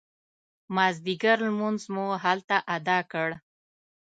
مازدیګر 0.75 1.37
لمونځ 1.47 1.81
مو 1.93 2.05
هلته 2.23 2.55
اداء 2.75 3.01
کړ. 3.11 3.29